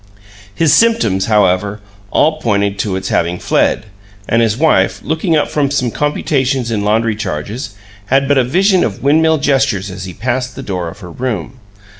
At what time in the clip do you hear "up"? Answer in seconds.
5.35-5.47